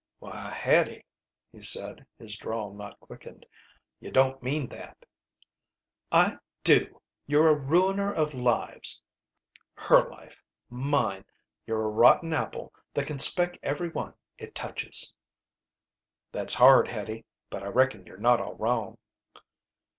[0.17, 1.05] "Why, Hattie,"
[1.53, 3.45] he said, his drawl not quickened,
[3.99, 5.05] "you don't mean that!"
[6.11, 7.03] "I do!
[7.27, 9.03] You're a ruiner of lives!
[9.75, 10.41] Her life!
[10.71, 11.23] Mine!
[11.67, 15.13] You're a rotten apple that can speck every one it touches."
[16.31, 18.97] "That's hard, Hattie, but I reckon you're not all wrong."